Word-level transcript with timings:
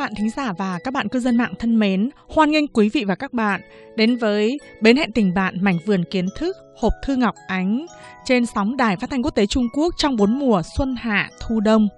Bạn 0.00 0.14
thính 0.14 0.30
giả 0.30 0.52
và 0.52 0.78
các 0.84 0.94
bạn 0.94 1.08
cư 1.08 1.20
dân 1.20 1.36
mạng 1.36 1.54
thân 1.58 1.78
mến, 1.78 2.10
hoan 2.28 2.50
nghênh 2.50 2.66
quý 2.66 2.88
vị 2.88 3.04
và 3.04 3.14
các 3.14 3.32
bạn 3.32 3.60
đến 3.96 4.16
với 4.16 4.58
Bến 4.80 4.96
hẹn 4.96 5.12
tình 5.12 5.34
bạn 5.34 5.64
mảnh 5.64 5.78
vườn 5.86 6.04
kiến 6.10 6.26
thức 6.36 6.56
hộp 6.76 6.92
thư 7.04 7.16
Ngọc 7.16 7.34
Ánh 7.46 7.86
trên 8.24 8.46
sóng 8.46 8.76
đài 8.76 8.96
phát 8.96 9.10
thanh 9.10 9.22
quốc 9.22 9.30
tế 9.30 9.46
Trung 9.46 9.68
Quốc 9.72 9.94
trong 9.96 10.16
bốn 10.16 10.38
mùa 10.38 10.62
xuân 10.76 10.96
hạ 10.98 11.30
thu 11.40 11.60
đông. 11.60 11.88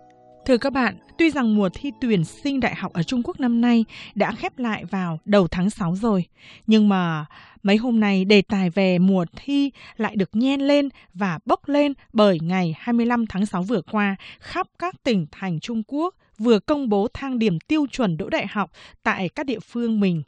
Thưa 0.46 0.56
các 0.56 0.72
bạn, 0.72 0.98
tuy 1.18 1.30
rằng 1.30 1.56
mùa 1.56 1.68
thi 1.74 1.90
tuyển 2.00 2.24
sinh 2.24 2.60
đại 2.60 2.74
học 2.74 2.92
ở 2.92 3.02
Trung 3.02 3.22
Quốc 3.24 3.40
năm 3.40 3.60
nay 3.60 3.84
đã 4.14 4.32
khép 4.32 4.58
lại 4.58 4.84
vào 4.84 5.18
đầu 5.24 5.48
tháng 5.48 5.70
6 5.70 5.96
rồi, 5.96 6.26
nhưng 6.66 6.88
mà 6.88 7.26
mấy 7.62 7.76
hôm 7.76 8.00
nay 8.00 8.24
đề 8.24 8.42
tài 8.42 8.70
về 8.70 8.98
mùa 8.98 9.24
thi 9.36 9.70
lại 9.96 10.16
được 10.16 10.30
nhen 10.32 10.60
lên 10.60 10.88
và 11.14 11.38
bốc 11.44 11.68
lên 11.68 11.92
bởi 12.12 12.38
ngày 12.42 12.74
25 12.78 13.26
tháng 13.26 13.46
6 13.46 13.62
vừa 13.62 13.80
qua 13.90 14.16
khắp 14.40 14.66
các 14.78 14.94
tỉnh 15.02 15.26
thành 15.30 15.60
Trung 15.60 15.82
Quốc 15.86 16.14
vừa 16.42 16.58
công 16.58 16.88
bố 16.88 17.08
thang 17.14 17.38
điểm 17.38 17.58
tiêu 17.60 17.86
chuẩn 17.90 18.16
đỗ 18.16 18.28
đại 18.28 18.46
học 18.46 18.70
tại 19.02 19.28
các 19.28 19.46
địa 19.46 19.60
phương 19.60 20.00
mình. 20.00 20.22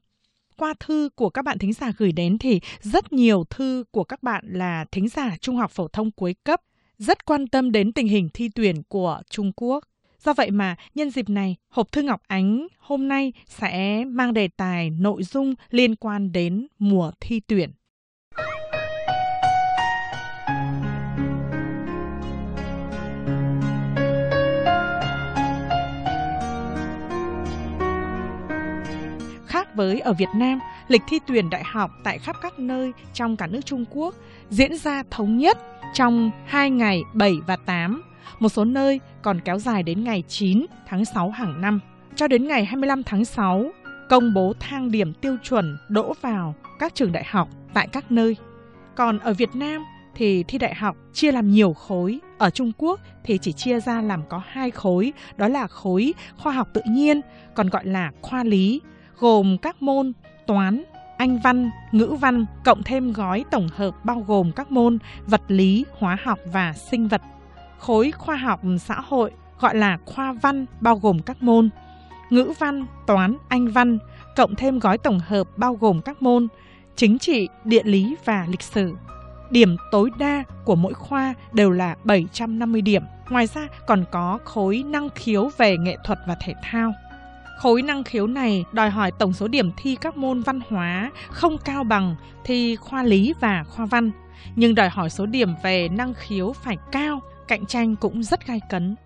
Qua 0.57 0.75
thư 0.81 1.09
của 1.15 1.31
các 1.31 1.45
bạn 1.45 1.59
thính 1.59 1.73
giả 1.73 1.93
gửi 1.99 2.13
đến 2.13 2.39
thì 2.39 2.61
rất 2.81 3.13
nhiều 3.13 3.45
thư 3.51 3.85
của 3.91 4.05
các 4.05 4.23
bạn 4.23 4.45
là 4.49 4.85
thính 4.93 5.09
giả 5.09 5.37
trung 5.41 5.57
học 5.57 5.71
phổ 5.71 5.89
thông 5.89 6.11
cuối 6.11 6.35
cấp 6.45 6.61
rất 6.99 7.25
quan 7.25 7.47
tâm 7.47 7.73
đến 7.73 7.93
tình 7.93 8.09
hình 8.09 8.29
thi 8.35 8.51
tuyển 8.55 8.83
của 8.89 9.21
Trung 9.31 9.53
Quốc. 9.57 9.85
Do 10.25 10.35
vậy 10.35 10.51
mà 10.51 10.77
nhân 10.95 11.11
dịp 11.11 11.29
này, 11.29 11.57
hộp 11.69 11.93
thư 11.93 12.03
Ngọc 12.03 12.23
Ánh 12.27 12.67
hôm 12.79 13.09
nay 13.09 13.33
sẽ 13.47 14.05
mang 14.05 14.35
đề 14.35 14.49
tài 14.49 14.91
nội 14.91 15.23
dung 15.23 15.55
liên 15.71 15.97
quan 15.97 16.33
đến 16.33 16.67
mùa 16.79 17.11
thi 17.21 17.41
tuyển. 17.47 17.71
Với 29.75 30.01
ở 30.01 30.13
Việt 30.13 30.29
Nam, 30.35 30.59
lịch 30.89 31.03
thi 31.09 31.21
tuyển 31.27 31.51
đại 31.51 31.63
học 31.65 31.91
tại 32.05 32.19
khắp 32.19 32.37
các 32.43 32.59
nơi 32.59 32.93
trong 33.13 33.37
cả 33.37 33.47
nước 33.47 33.61
Trung 33.65 33.85
Quốc 33.91 34.15
diễn 34.51 34.77
ra 34.77 35.03
thống 35.11 35.39
nhất 35.39 35.59
trong 35.95 36.31
2 36.47 36.71
ngày 36.71 37.03
7 37.13 37.35
và 37.47 37.57
8 37.57 38.03
một 38.39 38.49
số 38.49 38.65
nơi 38.65 39.01
còn 39.23 39.41
kéo 39.41 39.59
dài 39.59 39.83
đến 39.83 40.05
ngày 40.05 40.25
9 40.29 40.67
tháng 40.87 41.05
6 41.05 41.31
hàng 41.31 41.61
năm. 41.61 41.81
Cho 42.17 42.29
đến 42.29 42.49
ngày 42.49 42.65
25 42.65 43.03
tháng 43.03 43.25
6, 43.25 43.71
công 44.09 44.35
bố 44.35 44.53
thang 44.61 44.91
điểm 44.91 45.13
tiêu 45.15 45.37
chuẩn 45.43 45.79
đỗ 45.89 46.15
vào 46.21 46.55
các 46.79 46.95
trường 46.95 47.13
đại 47.13 47.25
học 47.27 47.49
tại 47.75 47.89
các 47.93 48.13
nơi. 48.13 48.37
Còn 48.95 49.19
ở 49.19 49.33
Việt 49.33 49.55
Nam 49.55 49.85
thì 50.15 50.43
thi 50.43 50.59
đại 50.59 50.75
học 50.75 50.97
chia 51.13 51.33
làm 51.33 51.51
nhiều 51.51 51.73
khối. 51.73 52.21
Ở 52.39 52.51
Trung 52.51 52.73
Quốc 52.79 53.01
thì 53.25 53.39
chỉ 53.39 53.53
chia 53.53 53.81
ra 53.81 54.03
làm 54.03 54.23
có 54.29 54.43
hai 54.47 54.71
khối, 54.71 55.13
đó 55.37 55.49
là 55.49 55.67
khối 55.67 56.15
khoa 56.37 56.53
học 56.53 56.69
tự 56.73 56.81
nhiên, 56.89 57.21
còn 57.55 57.69
gọi 57.69 57.85
là 57.85 58.11
khoa 58.23 58.45
lý, 58.45 58.81
gồm 59.19 59.59
các 59.59 59.83
môn 59.83 60.13
toán, 60.47 60.83
anh 61.19 61.39
văn, 61.39 61.71
ngữ 61.93 62.17
văn, 62.21 62.47
cộng 62.65 62.83
thêm 62.83 63.13
gói 63.13 63.45
tổng 63.51 63.69
hợp 63.77 64.05
bao 64.05 64.25
gồm 64.27 64.53
các 64.53 64.73
môn 64.73 64.99
vật 65.27 65.43
lý, 65.49 65.85
hóa 65.99 66.17
học 66.25 66.39
và 66.53 66.73
sinh 66.73 67.09
vật 67.09 67.23
khối 67.85 68.11
khoa 68.11 68.37
học 68.37 68.61
xã 68.81 69.01
hội 69.01 69.31
gọi 69.61 69.77
là 69.77 69.99
khoa 70.05 70.33
văn 70.33 70.67
bao 70.81 70.97
gồm 70.97 71.19
các 71.23 71.43
môn 71.43 71.71
ngữ 72.31 72.53
văn, 72.59 72.87
toán, 73.07 73.37
anh 73.49 73.69
văn, 73.69 73.99
cộng 74.37 74.55
thêm 74.55 74.79
gói 74.79 74.99
tổng 74.99 75.21
hợp 75.27 75.49
bao 75.57 75.75
gồm 75.75 76.01
các 76.01 76.23
môn 76.23 76.49
chính 76.97 77.19
trị, 77.19 77.49
địa 77.65 77.83
lý 77.85 78.17
và 78.25 78.47
lịch 78.51 78.63
sử. 78.63 78.95
Điểm 79.51 79.77
tối 79.91 80.11
đa 80.19 80.45
của 80.65 80.77
mỗi 80.77 80.95
khoa 80.95 81.35
đều 81.53 81.71
là 81.71 81.97
750 82.05 82.83
điểm. 82.83 83.03
Ngoài 83.29 83.47
ra 83.47 83.69
còn 83.87 84.05
có 84.11 84.39
khối 84.45 84.85
năng 84.87 85.09
khiếu 85.15 85.51
về 85.57 85.77
nghệ 85.77 85.97
thuật 86.05 86.19
và 86.27 86.37
thể 86.41 86.55
thao. 86.63 86.93
Khối 87.59 87.83
năng 87.83 88.05
khiếu 88.05 88.27
này 88.27 88.65
đòi 88.73 88.91
hỏi 88.91 89.13
tổng 89.19 89.33
số 89.33 89.49
điểm 89.49 89.71
thi 89.77 89.97
các 90.01 90.17
môn 90.17 90.41
văn 90.41 90.61
hóa 90.69 91.11
không 91.29 91.57
cao 91.65 91.85
bằng 91.85 92.17
thi 92.45 92.77
khoa 92.77 93.03
lý 93.03 93.35
và 93.41 93.65
khoa 93.65 93.87
văn, 93.87 94.11
nhưng 94.57 94.75
đòi 94.75 94.89
hỏi 94.89 95.11
số 95.11 95.27
điểm 95.27 95.49
về 95.63 95.89
năng 95.89 96.15
khiếu 96.15 96.53
phải 96.53 96.77
cao 96.93 97.21
cạnh 97.49 97.67
tranh 97.67 97.97
cũng 97.97 98.23
rất 98.23 98.47
gai 98.47 98.61
cấn. 98.71 98.97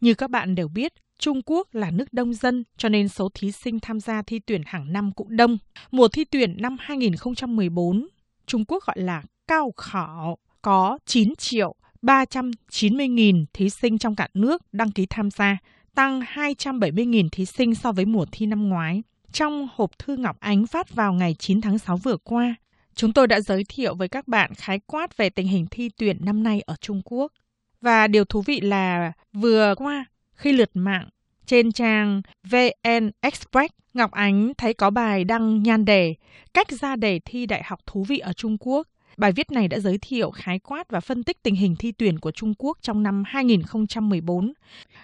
Như 0.00 0.14
các 0.14 0.30
bạn 0.30 0.54
đều 0.54 0.68
biết, 0.68 0.92
Trung 1.18 1.40
Quốc 1.46 1.74
là 1.74 1.90
nước 1.90 2.12
đông 2.12 2.34
dân 2.34 2.64
cho 2.76 2.88
nên 2.88 3.08
số 3.08 3.28
thí 3.34 3.52
sinh 3.52 3.80
tham 3.80 4.00
gia 4.00 4.22
thi 4.22 4.38
tuyển 4.46 4.62
hàng 4.66 4.92
năm 4.92 5.12
cũng 5.12 5.36
đông. 5.36 5.58
Mùa 5.90 6.08
thi 6.08 6.24
tuyển 6.24 6.56
năm 6.60 6.76
2014, 6.80 8.08
Trung 8.46 8.64
Quốc 8.64 8.84
gọi 8.84 8.96
là 8.98 9.22
cao 9.48 9.72
khảo, 9.76 10.38
có 10.62 10.98
9 11.06 11.34
triệu 11.38 11.74
390 12.02 13.08
nghìn 13.08 13.44
thí 13.52 13.70
sinh 13.70 13.98
trong 13.98 14.16
cả 14.16 14.28
nước 14.34 14.62
đăng 14.72 14.90
ký 14.90 15.06
tham 15.10 15.30
gia, 15.30 15.58
tăng 15.96 16.20
270 16.26 17.06
nghìn 17.06 17.30
thí 17.30 17.44
sinh 17.44 17.74
so 17.74 17.92
với 17.92 18.04
mùa 18.04 18.26
thi 18.32 18.46
năm 18.46 18.68
ngoái. 18.68 19.02
Trong 19.32 19.68
hộp 19.74 19.98
thư 19.98 20.16
Ngọc 20.16 20.36
Ánh 20.40 20.66
phát 20.66 20.94
vào 20.94 21.12
ngày 21.12 21.34
9 21.38 21.60
tháng 21.60 21.78
6 21.78 21.96
vừa 21.96 22.16
qua, 22.16 22.54
chúng 22.94 23.12
tôi 23.12 23.26
đã 23.26 23.40
giới 23.40 23.64
thiệu 23.68 23.94
với 23.94 24.08
các 24.08 24.28
bạn 24.28 24.54
khái 24.54 24.78
quát 24.86 25.16
về 25.16 25.30
tình 25.30 25.46
hình 25.46 25.66
thi 25.70 25.90
tuyển 25.96 26.16
năm 26.24 26.42
nay 26.42 26.62
ở 26.66 26.76
Trung 26.80 27.02
Quốc. 27.04 27.32
Và 27.80 28.06
điều 28.06 28.24
thú 28.24 28.42
vị 28.42 28.60
là 28.60 29.12
vừa 29.32 29.74
qua 29.76 30.04
khi 30.34 30.52
lượt 30.52 30.70
mạng 30.74 31.08
trên 31.46 31.72
trang 31.72 32.22
VN 32.44 33.10
Express, 33.20 33.74
Ngọc 33.94 34.10
Ánh 34.10 34.52
thấy 34.58 34.74
có 34.74 34.90
bài 34.90 35.24
đăng 35.24 35.62
nhan 35.62 35.84
đề 35.84 36.14
Cách 36.54 36.70
ra 36.70 36.96
đề 36.96 37.20
thi 37.24 37.46
đại 37.46 37.62
học 37.64 37.80
thú 37.86 38.04
vị 38.04 38.18
ở 38.18 38.32
Trung 38.32 38.56
Quốc. 38.60 38.86
Bài 39.16 39.32
viết 39.32 39.50
này 39.50 39.68
đã 39.68 39.78
giới 39.78 39.98
thiệu 39.98 40.30
khái 40.30 40.58
quát 40.58 40.90
và 40.90 41.00
phân 41.00 41.22
tích 41.22 41.42
tình 41.42 41.54
hình 41.54 41.76
thi 41.76 41.92
tuyển 41.92 42.18
của 42.18 42.30
Trung 42.30 42.54
Quốc 42.58 42.78
trong 42.82 43.02
năm 43.02 43.22
2014. 43.26 44.52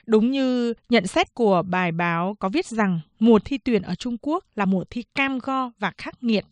Đúng 0.06 0.30
như 0.30 0.74
nhận 0.88 1.06
xét 1.06 1.34
của 1.34 1.62
bài 1.62 1.92
báo 1.92 2.36
có 2.38 2.48
viết 2.48 2.66
rằng 2.66 3.00
mùa 3.18 3.38
thi 3.44 3.58
tuyển 3.58 3.82
ở 3.82 3.94
Trung 3.94 4.16
Quốc 4.22 4.44
là 4.54 4.64
mùa 4.64 4.84
thi 4.90 5.04
cam 5.14 5.38
go 5.38 5.70
và 5.78 5.92
khắc 5.98 6.24
nghiệt. 6.24 6.44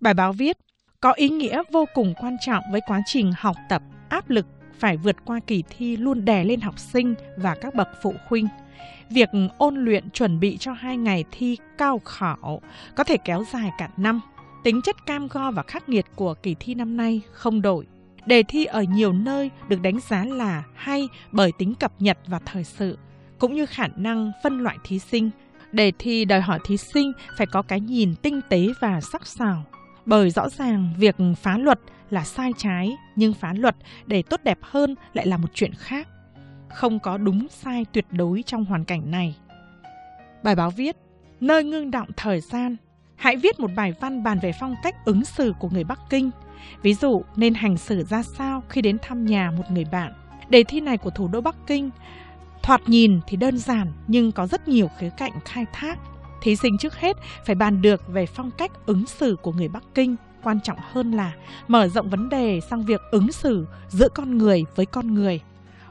Bài 0.00 0.14
báo 0.14 0.32
viết 0.32 0.58
có 1.00 1.12
ý 1.12 1.28
nghĩa 1.28 1.62
vô 1.72 1.84
cùng 1.94 2.14
quan 2.20 2.36
trọng 2.40 2.64
với 2.72 2.80
quá 2.86 3.00
trình 3.06 3.32
học 3.36 3.56
tập, 3.68 3.82
áp 4.08 4.30
lực 4.30 4.46
phải 4.78 4.96
vượt 4.96 5.16
qua 5.24 5.40
kỳ 5.46 5.62
thi 5.70 5.96
luôn 5.96 6.24
đè 6.24 6.44
lên 6.44 6.60
học 6.60 6.78
sinh 6.78 7.14
và 7.36 7.54
các 7.54 7.74
bậc 7.74 7.88
phụ 8.02 8.14
huynh. 8.26 8.48
Việc 9.10 9.28
ôn 9.58 9.84
luyện 9.84 10.10
chuẩn 10.10 10.40
bị 10.40 10.56
cho 10.56 10.72
hai 10.72 10.96
ngày 10.96 11.24
thi 11.30 11.56
cao 11.78 11.98
khảo 11.98 12.62
có 12.96 13.04
thể 13.04 13.16
kéo 13.24 13.44
dài 13.52 13.70
cả 13.78 13.88
năm. 13.96 14.20
Tính 14.62 14.82
chất 14.82 15.06
cam 15.06 15.28
go 15.28 15.50
và 15.50 15.62
khắc 15.62 15.88
nghiệt 15.88 16.06
của 16.14 16.34
kỳ 16.34 16.56
thi 16.60 16.74
năm 16.74 16.96
nay 16.96 17.20
không 17.32 17.62
đổi. 17.62 17.86
Đề 18.26 18.42
thi 18.42 18.64
ở 18.64 18.82
nhiều 18.82 19.12
nơi 19.12 19.50
được 19.68 19.82
đánh 19.82 20.00
giá 20.00 20.24
là 20.24 20.62
hay 20.74 21.08
bởi 21.32 21.52
tính 21.58 21.74
cập 21.74 21.92
nhật 21.98 22.18
và 22.26 22.38
thời 22.38 22.64
sự, 22.64 22.98
cũng 23.38 23.54
như 23.54 23.66
khả 23.66 23.86
năng 23.96 24.32
phân 24.42 24.60
loại 24.60 24.76
thí 24.84 24.98
sinh. 24.98 25.30
Đề 25.72 25.92
thi 25.98 26.24
đòi 26.24 26.40
hỏi 26.40 26.58
thí 26.64 26.76
sinh 26.76 27.12
phải 27.36 27.46
có 27.46 27.62
cái 27.62 27.80
nhìn 27.80 28.14
tinh 28.22 28.40
tế 28.48 28.66
và 28.80 29.00
sắc 29.00 29.26
sảo, 29.26 29.64
bởi 30.06 30.30
rõ 30.30 30.48
ràng 30.48 30.94
việc 30.98 31.16
phá 31.42 31.58
luật 31.58 31.80
là 32.10 32.24
sai 32.24 32.52
trái, 32.56 32.96
nhưng 33.16 33.34
phá 33.34 33.52
luật 33.56 33.76
để 34.06 34.22
tốt 34.22 34.40
đẹp 34.44 34.58
hơn 34.62 34.94
lại 35.12 35.26
là 35.26 35.36
một 35.36 35.48
chuyện 35.54 35.72
khác. 35.74 36.08
Không 36.68 36.98
có 36.98 37.18
đúng 37.18 37.46
sai 37.50 37.86
tuyệt 37.92 38.06
đối 38.10 38.42
trong 38.46 38.64
hoàn 38.64 38.84
cảnh 38.84 39.10
này. 39.10 39.36
Bài 40.42 40.54
báo 40.54 40.70
viết, 40.70 40.96
nơi 41.40 41.64
ngưng 41.64 41.90
động 41.90 42.08
thời 42.16 42.40
gian, 42.40 42.76
hãy 43.18 43.36
viết 43.36 43.60
một 43.60 43.70
bài 43.76 43.94
văn 44.00 44.22
bàn 44.22 44.38
về 44.42 44.52
phong 44.60 44.74
cách 44.82 45.04
ứng 45.04 45.24
xử 45.24 45.52
của 45.58 45.68
người 45.68 45.84
Bắc 45.84 46.00
Kinh. 46.10 46.30
Ví 46.82 46.94
dụ, 46.94 47.22
nên 47.36 47.54
hành 47.54 47.76
xử 47.76 48.04
ra 48.04 48.22
sao 48.22 48.62
khi 48.68 48.82
đến 48.82 48.98
thăm 49.02 49.26
nhà 49.26 49.50
một 49.50 49.64
người 49.70 49.84
bạn. 49.84 50.12
Đề 50.48 50.64
thi 50.64 50.80
này 50.80 50.98
của 50.98 51.10
thủ 51.10 51.28
đô 51.28 51.40
Bắc 51.40 51.56
Kinh 51.66 51.90
thoạt 52.62 52.88
nhìn 52.88 53.20
thì 53.26 53.36
đơn 53.36 53.58
giản 53.58 53.92
nhưng 54.06 54.32
có 54.32 54.46
rất 54.46 54.68
nhiều 54.68 54.90
khía 54.98 55.10
cạnh 55.16 55.32
khai 55.44 55.66
thác. 55.72 55.98
Thí 56.42 56.56
sinh 56.56 56.78
trước 56.78 56.94
hết 56.94 57.16
phải 57.44 57.54
bàn 57.54 57.82
được 57.82 58.08
về 58.08 58.26
phong 58.26 58.50
cách 58.50 58.70
ứng 58.86 59.06
xử 59.06 59.36
của 59.42 59.52
người 59.52 59.68
Bắc 59.68 59.82
Kinh 59.94 60.16
quan 60.42 60.60
trọng 60.60 60.78
hơn 60.92 61.12
là 61.12 61.32
mở 61.68 61.88
rộng 61.88 62.10
vấn 62.10 62.28
đề 62.28 62.60
sang 62.70 62.84
việc 62.84 63.00
ứng 63.10 63.32
xử 63.32 63.66
giữa 63.88 64.08
con 64.08 64.38
người 64.38 64.64
với 64.74 64.86
con 64.86 65.14
người. 65.14 65.40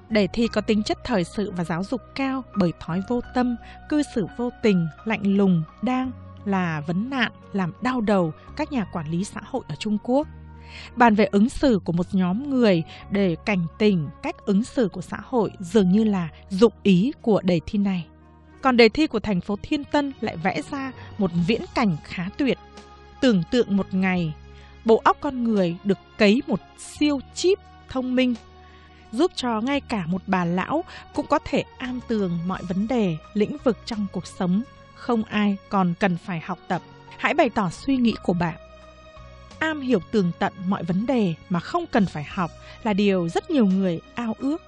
Đề 0.09 0.27
thi 0.33 0.47
có 0.47 0.61
tính 0.61 0.83
chất 0.83 0.97
thời 1.03 1.23
sự 1.23 1.51
và 1.51 1.63
giáo 1.63 1.83
dục 1.83 2.01
cao 2.15 2.43
bởi 2.55 2.71
thói 2.79 3.01
vô 3.09 3.21
tâm, 3.35 3.55
cư 3.89 4.01
xử 4.15 4.27
vô 4.37 4.49
tình, 4.63 4.87
lạnh 5.05 5.37
lùng, 5.37 5.63
đang 5.81 6.11
là 6.47 6.81
vấn 6.87 7.09
nạn, 7.09 7.31
làm 7.53 7.73
đau 7.81 8.01
đầu 8.01 8.31
các 8.55 8.71
nhà 8.71 8.83
quản 8.83 9.11
lý 9.11 9.23
xã 9.23 9.41
hội 9.43 9.63
ở 9.67 9.75
Trung 9.75 9.97
Quốc. 10.03 10.27
Bàn 10.95 11.15
về 11.15 11.25
ứng 11.25 11.49
xử 11.49 11.79
của 11.85 11.93
một 11.93 12.05
nhóm 12.11 12.49
người 12.49 12.83
để 13.11 13.35
cảnh 13.45 13.65
tỉnh, 13.77 14.09
cách 14.23 14.35
ứng 14.45 14.63
xử 14.63 14.87
của 14.87 15.01
xã 15.01 15.17
hội 15.23 15.51
dường 15.59 15.91
như 15.91 16.03
là 16.03 16.29
dụng 16.49 16.73
ý 16.83 17.11
của 17.21 17.41
đề 17.41 17.59
thi 17.65 17.79
này. 17.79 18.07
Còn 18.61 18.77
đề 18.77 18.89
thi 18.89 19.07
của 19.07 19.19
thành 19.19 19.41
phố 19.41 19.55
Thiên 19.61 19.83
Tân 19.83 20.13
lại 20.21 20.37
vẽ 20.37 20.61
ra 20.71 20.91
một 21.17 21.31
viễn 21.47 21.61
cảnh 21.75 21.97
khá 22.03 22.29
tuyệt 22.37 22.57
tưởng 23.21 23.43
tượng 23.51 23.77
một 23.77 23.93
ngày, 23.93 24.33
bộ 24.85 25.01
óc 25.03 25.17
con 25.19 25.43
người 25.43 25.77
được 25.83 25.97
cấy 26.17 26.41
một 26.47 26.59
siêu 26.77 27.19
chip 27.33 27.59
thông 27.89 28.15
minh, 28.15 28.35
giúp 29.11 29.31
cho 29.35 29.61
ngay 29.61 29.81
cả 29.81 30.05
một 30.07 30.21
bà 30.27 30.45
lão 30.45 30.83
cũng 31.15 31.27
có 31.27 31.39
thể 31.45 31.63
am 31.77 31.99
tường 32.07 32.39
mọi 32.47 32.61
vấn 32.63 32.87
đề, 32.87 33.17
lĩnh 33.33 33.57
vực 33.63 33.77
trong 33.85 34.07
cuộc 34.11 34.27
sống 34.27 34.63
không 34.97 35.23
ai 35.23 35.57
còn 35.69 35.93
cần 35.99 36.17
phải 36.17 36.39
học 36.39 36.59
tập 36.67 36.81
hãy 37.17 37.33
bày 37.33 37.49
tỏ 37.49 37.69
suy 37.69 37.97
nghĩ 37.97 38.15
của 38.23 38.33
bạn 38.33 38.55
am 39.59 39.81
hiểu 39.81 39.99
tường 40.11 40.31
tận 40.39 40.53
mọi 40.67 40.83
vấn 40.83 41.05
đề 41.05 41.33
mà 41.49 41.59
không 41.59 41.85
cần 41.91 42.05
phải 42.05 42.23
học 42.23 42.51
là 42.83 42.93
điều 42.93 43.29
rất 43.29 43.49
nhiều 43.49 43.65
người 43.65 43.99
ao 44.15 44.35
ước 44.39 44.61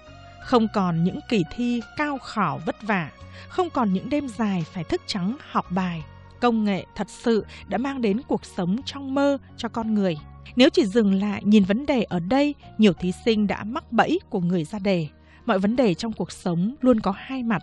Không 0.50 0.68
còn 0.74 1.04
những 1.04 1.20
kỳ 1.30 1.44
thi 1.56 1.82
cao 1.98 2.18
khảo 2.18 2.62
vất 2.66 2.76
vả, 2.82 3.12
không 3.50 3.70
còn 3.70 3.94
những 3.94 4.10
đêm 4.10 4.28
dài 4.28 4.66
phải 4.74 4.84
thức 4.84 5.02
trắng 5.08 5.38
học 5.52 5.66
bài. 5.70 6.04
Công 6.40 6.64
nghệ 6.64 6.86
thật 6.96 7.08
sự 7.10 7.46
đã 7.68 7.78
mang 7.78 8.02
đến 8.02 8.22
cuộc 8.28 8.46
sống 8.46 8.78
trong 8.86 9.14
mơ 9.16 9.38
cho 9.58 9.70
con 9.70 9.94
người. 9.94 10.18
Nếu 10.56 10.70
chỉ 10.70 10.86
dừng 10.86 11.14
lại 11.14 11.44
nhìn 11.44 11.64
vấn 11.64 11.86
đề 11.86 12.04
ở 12.04 12.20
đây, 12.20 12.56
nhiều 12.78 12.94
thí 12.94 13.12
sinh 13.26 13.48
đã 13.48 13.64
mắc 13.64 13.92
bẫy 13.92 14.20
của 14.30 14.40
người 14.40 14.64
ra 14.64 14.80
đề. 14.80 15.08
Mọi 15.46 15.60
vấn 15.60 15.76
đề 15.76 15.94
trong 15.94 16.14
cuộc 16.14 16.32
sống 16.32 16.76
luôn 16.82 17.00
có 17.00 17.14
hai 17.18 17.44
mặt. 17.44 17.62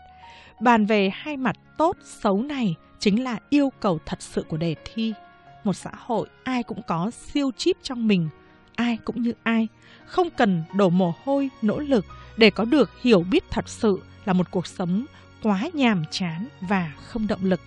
Bàn 0.60 0.86
về 0.86 1.10
hai 1.14 1.36
mặt 1.36 1.56
tốt, 1.78 1.96
xấu 2.04 2.42
này 2.42 2.74
chính 2.98 3.24
là 3.24 3.38
yêu 3.50 3.72
cầu 3.80 3.98
thật 4.06 4.22
sự 4.22 4.42
của 4.48 4.56
đề 4.56 4.74
thi. 4.84 5.12
Một 5.64 5.72
xã 5.72 5.90
hội 5.98 6.28
ai 6.44 6.62
cũng 6.62 6.82
có 6.86 7.10
siêu 7.10 7.50
chip 7.56 7.76
trong 7.82 8.08
mình, 8.08 8.28
ai 8.74 8.98
cũng 9.04 9.22
như 9.22 9.32
ai, 9.42 9.68
không 10.06 10.30
cần 10.30 10.62
đổ 10.74 10.90
mồ 10.90 11.14
hôi, 11.24 11.50
nỗ 11.62 11.78
lực 11.78 12.04
để 12.36 12.50
có 12.50 12.64
được 12.64 12.90
hiểu 13.02 13.20
biết 13.30 13.44
thật 13.50 13.68
sự 13.68 14.00
là 14.24 14.32
một 14.32 14.50
cuộc 14.50 14.66
sống 14.66 15.06
quá 15.42 15.68
nhàm 15.74 16.04
chán 16.10 16.46
và 16.60 16.92
không 17.06 17.26
động 17.26 17.44
lực. 17.44 17.60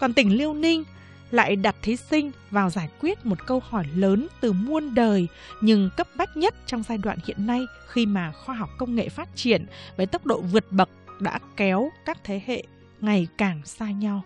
Còn 0.00 0.14
tỉnh 0.14 0.36
Liêu 0.38 0.54
Ninh 0.54 0.84
lại 1.30 1.56
đặt 1.56 1.76
thí 1.82 1.96
sinh 1.96 2.32
vào 2.50 2.70
giải 2.70 2.88
quyết 3.00 3.26
một 3.26 3.46
câu 3.46 3.62
hỏi 3.68 3.86
lớn 3.94 4.26
từ 4.40 4.52
muôn 4.52 4.94
đời 4.94 5.28
nhưng 5.60 5.90
cấp 5.96 6.08
bách 6.16 6.36
nhất 6.36 6.54
trong 6.66 6.82
giai 6.82 6.98
đoạn 6.98 7.18
hiện 7.24 7.46
nay 7.46 7.66
khi 7.86 8.06
mà 8.06 8.32
khoa 8.32 8.54
học 8.54 8.70
công 8.78 8.94
nghệ 8.94 9.08
phát 9.08 9.28
triển 9.34 9.66
với 9.96 10.06
tốc 10.06 10.26
độ 10.26 10.40
vượt 10.40 10.72
bậc 10.72 10.88
đã 11.20 11.38
kéo 11.56 11.90
các 12.06 12.18
thế 12.24 12.42
hệ 12.46 12.64
ngày 13.00 13.28
càng 13.38 13.60
xa 13.64 13.90
nhau. 13.90 14.22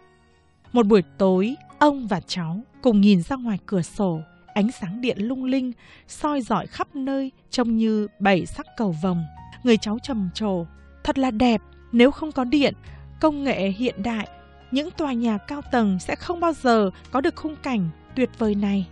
Một 0.72 0.86
buổi 0.86 1.02
tối, 1.18 1.56
ông 1.78 2.06
và 2.06 2.20
cháu 2.20 2.60
cùng 2.82 3.00
nhìn 3.00 3.22
ra 3.22 3.36
ngoài 3.36 3.58
cửa 3.66 3.82
sổ, 3.82 4.20
ánh 4.54 4.72
sáng 4.72 5.00
điện 5.00 5.18
lung 5.20 5.44
linh, 5.44 5.72
soi 6.08 6.40
dọi 6.40 6.66
khắp 6.66 6.96
nơi 6.96 7.32
trông 7.50 7.76
như 7.76 8.08
bảy 8.18 8.46
sắc 8.46 8.66
cầu 8.76 8.94
vồng. 9.02 9.24
Người 9.64 9.76
cháu 9.76 9.98
trầm 10.02 10.30
trồ, 10.34 10.66
thật 11.04 11.18
là 11.18 11.30
đẹp, 11.30 11.60
nếu 11.92 12.10
không 12.10 12.32
có 12.32 12.44
điện, 12.44 12.74
công 13.20 13.44
nghệ 13.44 13.68
hiện 13.68 14.02
đại 14.02 14.28
những 14.70 14.90
tòa 14.90 15.12
nhà 15.12 15.38
cao 15.38 15.62
tầng 15.62 15.98
sẽ 15.98 16.16
không 16.16 16.40
bao 16.40 16.52
giờ 16.52 16.90
có 17.10 17.20
được 17.20 17.36
khung 17.36 17.56
cảnh 17.56 17.88
tuyệt 18.16 18.30
vời 18.38 18.54
này. 18.54 18.88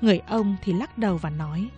Người 0.00 0.20
ông 0.28 0.56
thì 0.62 0.72
lắc 0.72 0.98
đầu 0.98 1.16
và 1.16 1.30
nói, 1.30 1.68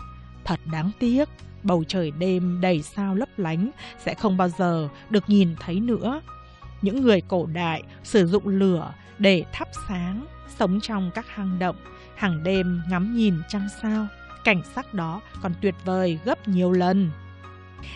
thật 0.44 0.60
đáng 0.72 0.90
tiếc, 0.98 1.28
bầu 1.62 1.84
trời 1.88 2.10
đêm 2.10 2.60
đầy 2.60 2.82
sao 2.82 3.14
lấp 3.14 3.28
lánh 3.36 3.70
sẽ 3.98 4.14
không 4.14 4.36
bao 4.36 4.48
giờ 4.48 4.88
được 5.10 5.24
nhìn 5.28 5.54
thấy 5.60 5.80
nữa. 5.80 6.20
Những 6.82 7.02
người 7.02 7.20
cổ 7.20 7.46
đại 7.46 7.82
sử 8.02 8.26
dụng 8.26 8.48
lửa 8.48 8.92
để 9.18 9.44
thắp 9.52 9.68
sáng, 9.88 10.26
sống 10.58 10.80
trong 10.82 11.10
các 11.14 11.28
hang 11.28 11.58
động, 11.58 11.76
hàng 12.16 12.42
đêm 12.42 12.82
ngắm 12.90 13.14
nhìn 13.16 13.34
trăng 13.48 13.68
sao. 13.82 14.06
Cảnh 14.44 14.62
sắc 14.74 14.94
đó 14.94 15.20
còn 15.42 15.52
tuyệt 15.60 15.74
vời 15.84 16.18
gấp 16.24 16.48
nhiều 16.48 16.72
lần. 16.72 17.10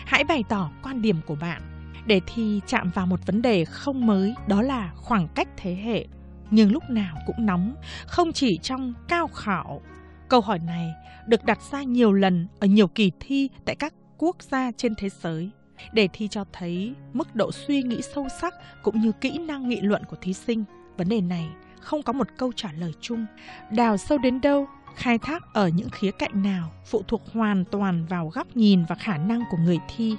Hãy 0.05 0.23
bày 0.23 0.43
tỏ 0.49 0.71
quan 0.83 1.01
điểm 1.01 1.17
của 1.25 1.35
bạn 1.35 1.75
Đề 2.05 2.21
thi 2.25 2.61
chạm 2.67 2.89
vào 2.89 3.05
một 3.05 3.25
vấn 3.25 3.41
đề 3.41 3.65
không 3.65 4.07
mới, 4.07 4.35
đó 4.47 4.61
là 4.61 4.91
khoảng 4.95 5.27
cách 5.27 5.47
thế 5.57 5.75
hệ. 5.75 6.05
Nhưng 6.51 6.71
lúc 6.71 6.83
nào 6.89 7.17
cũng 7.25 7.45
nóng, 7.45 7.75
không 8.07 8.33
chỉ 8.33 8.57
trong 8.57 8.93
cao 9.07 9.27
khảo. 9.27 9.81
Câu 10.29 10.41
hỏi 10.41 10.59
này 10.59 10.93
được 11.27 11.43
đặt 11.43 11.61
ra 11.71 11.83
nhiều 11.83 12.13
lần 12.13 12.47
ở 12.59 12.67
nhiều 12.67 12.87
kỳ 12.87 13.11
thi 13.19 13.49
tại 13.65 13.75
các 13.75 13.93
quốc 14.17 14.35
gia 14.39 14.71
trên 14.71 14.95
thế 14.95 15.09
giới. 15.09 15.49
Đề 15.93 16.07
thi 16.13 16.27
cho 16.27 16.45
thấy 16.53 16.93
mức 17.13 17.35
độ 17.35 17.51
suy 17.51 17.83
nghĩ 17.83 18.01
sâu 18.01 18.27
sắc 18.41 18.53
cũng 18.83 19.01
như 19.01 19.11
kỹ 19.11 19.37
năng 19.37 19.69
nghị 19.69 19.81
luận 19.81 20.03
của 20.03 20.17
thí 20.21 20.33
sinh. 20.33 20.63
Vấn 20.97 21.09
đề 21.09 21.21
này 21.21 21.49
không 21.79 22.03
có 22.03 22.13
một 22.13 22.27
câu 22.37 22.51
trả 22.55 22.71
lời 22.71 22.93
chung. 23.01 23.25
Đào 23.71 23.97
sâu 23.97 24.17
đến 24.17 24.41
đâu, 24.41 24.67
khai 24.95 25.17
thác 25.17 25.53
ở 25.53 25.67
những 25.67 25.89
khía 25.89 26.11
cạnh 26.11 26.43
nào 26.43 26.71
phụ 26.85 27.01
thuộc 27.07 27.21
hoàn 27.33 27.65
toàn 27.65 28.05
vào 28.05 28.27
góc 28.27 28.57
nhìn 28.57 28.85
và 28.89 28.95
khả 28.95 29.17
năng 29.17 29.43
của 29.51 29.57
người 29.57 29.79
thi. 29.95 30.15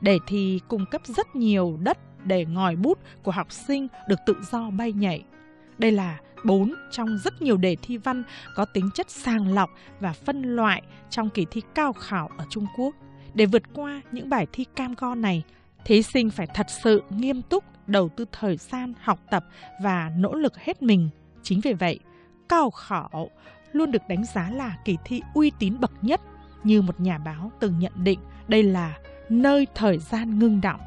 Đề 0.00 0.18
thi 0.26 0.60
cung 0.68 0.86
cấp 0.90 1.02
rất 1.04 1.36
nhiều 1.36 1.78
đất 1.82 1.98
để 2.24 2.44
ngòi 2.44 2.76
bút 2.76 2.98
của 3.22 3.30
học 3.30 3.52
sinh 3.52 3.88
được 4.08 4.18
tự 4.26 4.36
do 4.50 4.70
bay 4.70 4.92
nhảy. 4.92 5.24
Đây 5.78 5.90
là 5.90 6.18
bốn 6.44 6.74
trong 6.90 7.18
rất 7.18 7.42
nhiều 7.42 7.56
đề 7.56 7.76
thi 7.82 7.96
văn 7.96 8.22
có 8.56 8.64
tính 8.64 8.90
chất 8.94 9.10
sàng 9.10 9.54
lọc 9.54 9.70
và 10.00 10.12
phân 10.12 10.42
loại 10.42 10.82
trong 11.10 11.30
kỳ 11.30 11.46
thi 11.50 11.62
cao 11.74 11.92
khảo 11.92 12.30
ở 12.38 12.44
Trung 12.50 12.66
Quốc. 12.76 12.94
Để 13.34 13.46
vượt 13.46 13.62
qua 13.74 14.00
những 14.12 14.28
bài 14.28 14.46
thi 14.52 14.64
cam 14.76 14.94
go 14.98 15.14
này, 15.14 15.42
thí 15.84 16.02
sinh 16.02 16.30
phải 16.30 16.46
thật 16.54 16.66
sự 16.82 17.02
nghiêm 17.10 17.42
túc 17.42 17.64
đầu 17.86 18.08
tư 18.08 18.24
thời 18.32 18.56
gian 18.56 18.92
học 19.00 19.18
tập 19.30 19.44
và 19.82 20.12
nỗ 20.16 20.34
lực 20.34 20.56
hết 20.56 20.82
mình. 20.82 21.08
Chính 21.42 21.60
vì 21.60 21.72
vậy, 21.72 22.00
cao 22.48 22.70
khảo 22.70 23.30
luôn 23.72 23.90
được 23.90 24.02
đánh 24.08 24.24
giá 24.24 24.50
là 24.50 24.76
kỳ 24.84 24.96
thi 25.04 25.20
uy 25.34 25.52
tín 25.58 25.80
bậc 25.80 25.92
nhất 26.02 26.20
như 26.64 26.82
một 26.82 27.00
nhà 27.00 27.18
báo 27.18 27.52
từng 27.60 27.78
nhận 27.78 27.92
định 27.96 28.20
đây 28.48 28.62
là 28.62 28.98
nơi 29.28 29.66
thời 29.74 29.98
gian 29.98 30.38
ngưng 30.38 30.60
đọng. 30.60 30.80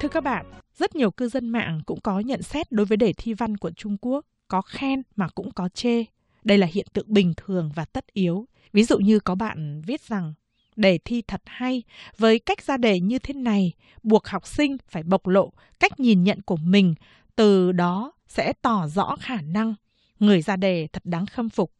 Thưa 0.00 0.08
các 0.08 0.24
bạn, 0.24 0.46
rất 0.76 0.96
nhiều 0.96 1.10
cư 1.10 1.28
dân 1.28 1.48
mạng 1.48 1.80
cũng 1.86 2.00
có 2.00 2.20
nhận 2.20 2.42
xét 2.42 2.72
đối 2.72 2.86
với 2.86 2.96
đề 2.96 3.12
thi 3.12 3.34
văn 3.34 3.56
của 3.56 3.70
Trung 3.70 3.96
Quốc, 4.00 4.26
có 4.48 4.62
khen 4.62 5.02
mà 5.16 5.28
cũng 5.28 5.50
có 5.50 5.68
chê. 5.68 6.04
Đây 6.44 6.58
là 6.58 6.66
hiện 6.66 6.86
tượng 6.92 7.12
bình 7.12 7.34
thường 7.36 7.70
và 7.74 7.84
tất 7.84 8.06
yếu. 8.12 8.46
Ví 8.72 8.84
dụ 8.84 8.98
như 8.98 9.20
có 9.20 9.34
bạn 9.34 9.82
viết 9.86 10.00
rằng 10.00 10.34
đề 10.76 10.98
thi 10.98 11.22
thật 11.22 11.42
hay, 11.46 11.82
với 12.18 12.38
cách 12.38 12.62
ra 12.62 12.76
đề 12.76 13.00
như 13.00 13.18
thế 13.18 13.34
này, 13.34 13.72
buộc 14.02 14.26
học 14.26 14.46
sinh 14.46 14.76
phải 14.88 15.02
bộc 15.02 15.26
lộ 15.26 15.52
cách 15.80 16.00
nhìn 16.00 16.24
nhận 16.24 16.40
của 16.42 16.56
mình, 16.56 16.94
từ 17.36 17.72
đó 17.72 18.12
sẽ 18.28 18.52
tỏ 18.62 18.88
rõ 18.88 19.16
khả 19.20 19.40
năng. 19.40 19.74
Người 20.20 20.42
ra 20.42 20.56
đề 20.56 20.88
thật 20.92 21.02
đáng 21.04 21.26
khâm 21.26 21.48
phục. 21.48 21.72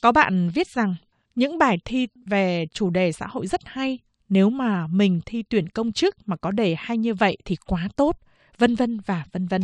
Có 0.00 0.12
bạn 0.12 0.50
viết 0.54 0.68
rằng 0.68 0.94
những 1.34 1.58
bài 1.58 1.78
thi 1.84 2.08
về 2.26 2.66
chủ 2.72 2.90
đề 2.90 3.12
xã 3.12 3.26
hội 3.26 3.46
rất 3.46 3.60
hay. 3.64 3.98
Nếu 4.30 4.50
mà 4.50 4.86
mình 4.86 5.20
thi 5.26 5.42
tuyển 5.48 5.68
công 5.68 5.92
chức 5.92 6.28
mà 6.28 6.36
có 6.36 6.50
đề 6.50 6.74
hay 6.78 6.98
như 6.98 7.14
vậy 7.14 7.36
thì 7.44 7.56
quá 7.66 7.88
tốt, 7.96 8.16
vân 8.58 8.74
vân 8.74 9.00
và 9.06 9.24
vân 9.32 9.46
vân. 9.46 9.62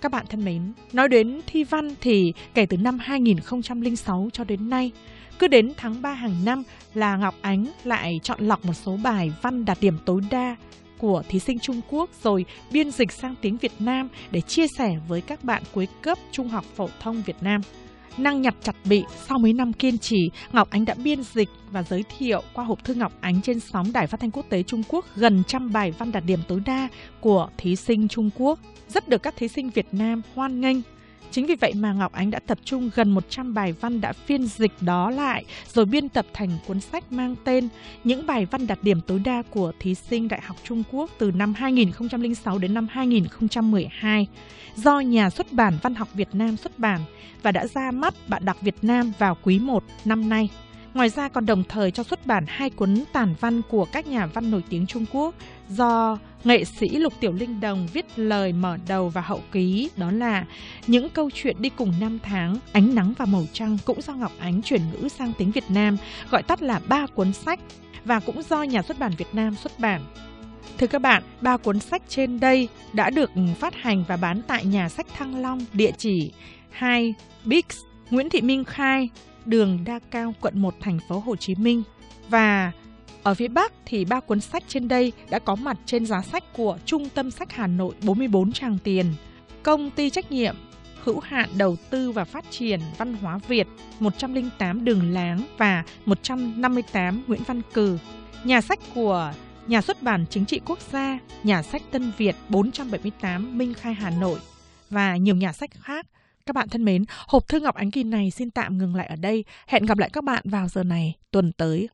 Các 0.00 0.12
bạn 0.12 0.26
thân 0.30 0.44
mến, 0.44 0.72
nói 0.92 1.08
đến 1.08 1.40
thi 1.46 1.64
văn 1.64 1.94
thì 2.00 2.32
kể 2.54 2.66
từ 2.66 2.76
năm 2.76 2.98
2006 2.98 4.28
cho 4.32 4.44
đến 4.44 4.70
nay, 4.70 4.92
cứ 5.38 5.48
đến 5.48 5.72
tháng 5.76 6.02
3 6.02 6.12
hàng 6.12 6.44
năm 6.44 6.62
là 6.94 7.16
Ngọc 7.16 7.34
Ánh 7.40 7.66
lại 7.84 8.12
chọn 8.22 8.40
lọc 8.40 8.64
một 8.64 8.74
số 8.74 8.98
bài 9.02 9.32
văn 9.42 9.64
đạt 9.64 9.78
điểm 9.80 9.98
tối 10.04 10.20
đa 10.30 10.56
của 11.04 11.22
thí 11.28 11.38
sinh 11.38 11.58
Trung 11.58 11.80
Quốc 11.90 12.10
rồi 12.22 12.44
biên 12.72 12.90
dịch 12.90 13.12
sang 13.12 13.34
tiếng 13.40 13.56
Việt 13.56 13.72
Nam 13.78 14.08
để 14.30 14.40
chia 14.40 14.66
sẻ 14.78 14.96
với 15.08 15.20
các 15.20 15.44
bạn 15.44 15.62
cuối 15.74 15.88
cấp 16.02 16.18
trung 16.32 16.48
học 16.48 16.64
phổ 16.76 16.88
thông 17.00 17.22
Việt 17.22 17.36
Nam. 17.40 17.60
Năng 18.18 18.42
nhặt 18.42 18.54
chặt 18.62 18.76
bị, 18.84 19.04
sau 19.28 19.38
mấy 19.38 19.52
năm 19.52 19.72
kiên 19.72 19.98
trì, 19.98 20.30
Ngọc 20.52 20.70
Ánh 20.70 20.84
đã 20.84 20.94
biên 21.04 21.22
dịch 21.22 21.48
và 21.70 21.82
giới 21.82 22.04
thiệu 22.18 22.42
qua 22.54 22.64
hộp 22.64 22.84
thư 22.84 22.94
Ngọc 22.94 23.12
Ánh 23.20 23.42
trên 23.42 23.60
sóng 23.60 23.92
Đài 23.92 24.06
Phát 24.06 24.20
thanh 24.20 24.30
Quốc 24.30 24.46
tế 24.48 24.62
Trung 24.62 24.82
Quốc 24.88 25.04
gần 25.16 25.42
trăm 25.46 25.72
bài 25.72 25.90
văn 25.98 26.12
đạt 26.12 26.24
điểm 26.26 26.40
tối 26.48 26.60
đa 26.66 26.88
của 27.20 27.48
thí 27.58 27.76
sinh 27.76 28.08
Trung 28.08 28.30
Quốc, 28.36 28.58
rất 28.88 29.08
được 29.08 29.22
các 29.22 29.34
thí 29.36 29.48
sinh 29.48 29.70
Việt 29.70 29.86
Nam 29.92 30.22
hoan 30.34 30.60
nghênh. 30.60 30.76
Chính 31.34 31.46
vì 31.46 31.54
vậy 31.54 31.74
mà 31.74 31.92
Ngọc 31.92 32.12
Ánh 32.12 32.30
đã 32.30 32.38
tập 32.38 32.58
trung 32.64 32.90
gần 32.94 33.10
100 33.10 33.54
bài 33.54 33.72
văn 33.72 34.00
đã 34.00 34.12
phiên 34.12 34.46
dịch 34.46 34.72
đó 34.80 35.10
lại, 35.10 35.44
rồi 35.72 35.84
biên 35.84 36.08
tập 36.08 36.26
thành 36.32 36.50
cuốn 36.66 36.80
sách 36.80 37.12
mang 37.12 37.34
tên 37.44 37.68
Những 38.04 38.26
bài 38.26 38.46
văn 38.46 38.66
đạt 38.66 38.78
điểm 38.82 39.00
tối 39.00 39.20
đa 39.24 39.42
của 39.50 39.72
thí 39.78 39.94
sinh 39.94 40.28
Đại 40.28 40.40
học 40.40 40.56
Trung 40.64 40.82
Quốc 40.92 41.10
từ 41.18 41.30
năm 41.30 41.54
2006 41.54 42.58
đến 42.58 42.74
năm 42.74 42.86
2012 42.90 44.26
do 44.76 45.00
nhà 45.00 45.30
xuất 45.30 45.52
bản, 45.52 45.78
Văn 45.82 45.94
học 45.94 46.08
Việt 46.14 46.28
Nam 46.32 46.56
xuất 46.56 46.78
bản 46.78 47.00
và 47.42 47.52
đã 47.52 47.66
ra 47.66 47.90
mắt 47.90 48.14
bạn 48.28 48.44
đọc 48.44 48.56
Việt 48.60 48.76
Nam 48.82 49.12
vào 49.18 49.36
quý 49.42 49.58
1 49.58 49.84
năm 50.04 50.28
nay. 50.28 50.48
Ngoài 50.94 51.08
ra 51.08 51.28
còn 51.28 51.46
đồng 51.46 51.64
thời 51.64 51.90
cho 51.90 52.02
xuất 52.02 52.26
bản 52.26 52.44
hai 52.48 52.70
cuốn 52.70 53.04
tản 53.12 53.34
văn 53.40 53.62
của 53.68 53.84
các 53.84 54.06
nhà 54.06 54.26
văn 54.26 54.50
nổi 54.50 54.62
tiếng 54.68 54.86
Trung 54.86 55.04
Quốc 55.12 55.34
do 55.68 56.18
nghệ 56.44 56.64
sĩ 56.64 56.88
Lục 56.88 57.12
Tiểu 57.20 57.32
Linh 57.32 57.60
Đồng 57.60 57.88
viết 57.92 58.06
lời 58.16 58.52
mở 58.52 58.76
đầu 58.88 59.08
và 59.08 59.20
hậu 59.20 59.40
ký 59.52 59.90
đó 59.96 60.10
là 60.10 60.44
những 60.86 61.08
câu 61.10 61.30
chuyện 61.34 61.56
đi 61.58 61.68
cùng 61.68 61.92
năm 62.00 62.18
tháng, 62.22 62.58
ánh 62.72 62.94
nắng 62.94 63.14
và 63.18 63.24
màu 63.24 63.44
trăng 63.52 63.78
cũng 63.84 64.02
do 64.02 64.12
Ngọc 64.12 64.32
Ánh 64.38 64.62
chuyển 64.62 64.80
ngữ 64.92 65.08
sang 65.08 65.32
tiếng 65.38 65.50
Việt 65.50 65.64
Nam, 65.68 65.96
gọi 66.30 66.42
tắt 66.42 66.62
là 66.62 66.80
ba 66.88 67.06
cuốn 67.06 67.32
sách 67.32 67.60
và 68.04 68.20
cũng 68.20 68.42
do 68.42 68.62
nhà 68.62 68.82
xuất 68.82 68.98
bản 68.98 69.12
Việt 69.18 69.28
Nam 69.34 69.56
xuất 69.56 69.78
bản. 69.78 70.04
Thưa 70.78 70.86
các 70.86 70.98
bạn, 70.98 71.22
ba 71.40 71.56
cuốn 71.56 71.80
sách 71.80 72.02
trên 72.08 72.40
đây 72.40 72.68
đã 72.92 73.10
được 73.10 73.30
phát 73.58 73.74
hành 73.74 74.04
và 74.08 74.16
bán 74.16 74.42
tại 74.46 74.64
nhà 74.64 74.88
sách 74.88 75.06
Thăng 75.16 75.42
Long, 75.42 75.64
địa 75.72 75.92
chỉ 75.98 76.32
2 76.70 77.14
Bix, 77.44 77.64
Nguyễn 78.10 78.30
Thị 78.30 78.40
Minh 78.40 78.64
Khai, 78.64 79.08
đường 79.46 79.84
Đa 79.84 79.98
Cao, 80.10 80.34
quận 80.40 80.58
1, 80.58 80.74
thành 80.80 80.98
phố 81.08 81.18
Hồ 81.18 81.36
Chí 81.36 81.54
Minh. 81.54 81.82
Và 82.28 82.72
ở 83.22 83.34
phía 83.34 83.48
Bắc 83.48 83.72
thì 83.86 84.04
ba 84.04 84.20
cuốn 84.20 84.40
sách 84.40 84.62
trên 84.68 84.88
đây 84.88 85.12
đã 85.30 85.38
có 85.38 85.54
mặt 85.54 85.76
trên 85.86 86.06
giá 86.06 86.22
sách 86.22 86.44
của 86.52 86.78
Trung 86.84 87.08
tâm 87.08 87.30
sách 87.30 87.52
Hà 87.52 87.66
Nội 87.66 87.94
44 88.02 88.52
tràng 88.52 88.78
tiền, 88.84 89.06
công 89.62 89.90
ty 89.90 90.10
trách 90.10 90.32
nhiệm 90.32 90.56
hữu 91.04 91.20
hạn 91.20 91.48
đầu 91.56 91.76
tư 91.90 92.10
và 92.10 92.24
phát 92.24 92.44
triển 92.50 92.80
văn 92.98 93.14
hóa 93.14 93.38
Việt 93.48 93.66
108 94.00 94.84
Đường 94.84 95.12
Láng 95.12 95.42
và 95.58 95.84
158 96.06 97.24
Nguyễn 97.26 97.42
Văn 97.46 97.60
Cừ. 97.72 97.98
Nhà 98.44 98.60
sách 98.60 98.78
của 98.94 99.32
Nhà 99.66 99.80
xuất 99.80 100.02
bản 100.02 100.24
Chính 100.30 100.46
trị 100.46 100.60
Quốc 100.66 100.78
gia, 100.92 101.18
Nhà 101.42 101.62
sách 101.62 101.82
Tân 101.90 102.12
Việt 102.18 102.36
478 102.48 103.58
Minh 103.58 103.74
Khai 103.74 103.94
Hà 103.94 104.10
Nội 104.10 104.38
và 104.90 105.16
nhiều 105.16 105.36
nhà 105.36 105.52
sách 105.52 105.70
khác. 105.80 106.06
Các 106.46 106.56
bạn 106.56 106.68
thân 106.68 106.84
mến, 106.84 107.04
hộp 107.28 107.48
thư 107.48 107.60
Ngọc 107.60 107.74
Ánh 107.74 107.90
kỳ 107.90 108.04
này 108.04 108.30
xin 108.30 108.50
tạm 108.50 108.78
ngừng 108.78 108.94
lại 108.94 109.06
ở 109.06 109.16
đây. 109.16 109.44
Hẹn 109.66 109.86
gặp 109.86 109.98
lại 109.98 110.10
các 110.12 110.24
bạn 110.24 110.42
vào 110.44 110.68
giờ 110.68 110.82
này 110.82 111.14
tuần 111.30 111.52
tới. 111.52 111.88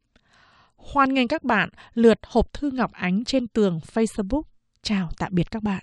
Hoan 0.77 1.15
nghênh 1.15 1.29
các 1.29 1.45
bạn 1.45 1.69
lượt 1.95 2.19
hộp 2.27 2.53
thư 2.53 2.71
Ngọc 2.71 2.93
Ánh 2.93 3.25
trên 3.25 3.49
tường 3.49 3.81
Facebook. 3.95 4.43
Chào 4.83 5.11
tạm 5.19 5.35
biệt 5.35 5.51
các 5.51 5.63
bạn. 5.63 5.83